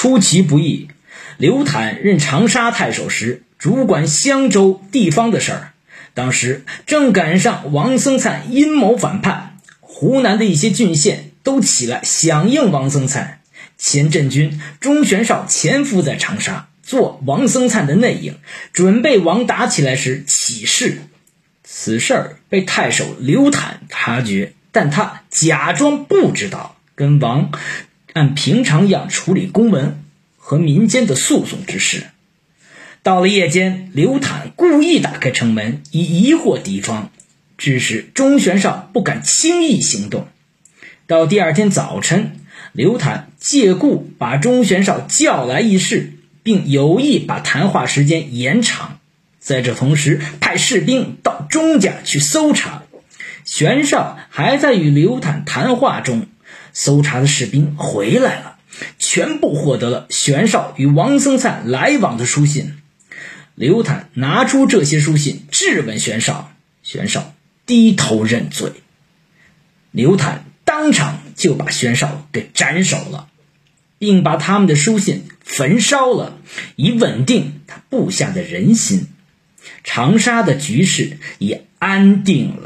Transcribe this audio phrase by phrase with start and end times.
[0.00, 0.88] 出其不意。
[1.36, 5.72] 刘坦任长沙太守时，主管襄州地方的事儿。
[6.14, 13.40] 当时正赶上王僧灿阴谋反叛，湖南的一些郡县都起来响应王僧灿。
[13.76, 18.38] 前镇军钟玄绍潜伏在长沙，做王僧灿的内应，
[18.72, 21.02] 准备王打起来时起事。
[21.62, 27.52] 此事儿被太守刘坦察觉，但他假装不知道，跟王
[28.12, 30.02] 按平常一样处理公文
[30.36, 32.06] 和民间的诉讼之事。
[33.02, 37.10] 到了夜间，刘坦故意打开城门，以疑惑敌方，
[37.56, 40.28] 致使钟玄绍不敢轻易行动。
[41.06, 42.36] 到第二天早晨，
[42.72, 48.98] 刘坦借故把钟玄绍叫来议事，并有意把谈话时间延长。
[49.38, 52.82] 在这同时，派士兵到钟家去搜查。
[53.46, 56.26] 玄绍还在与刘坦谈话中，
[56.72, 58.58] 搜查的士兵回来了，
[58.98, 62.76] 全部获得了玄绍与王僧灿来往的书信。
[63.54, 67.34] 刘坦拿出这些书信质问玄绍，玄绍
[67.66, 68.72] 低头认罪。
[69.90, 73.28] 刘坦当场就把玄绍给斩首了，
[73.98, 76.38] 并把他们的书信焚烧了，
[76.76, 79.08] 以稳定他部下的人心。
[79.84, 82.59] 长沙的局势也安定。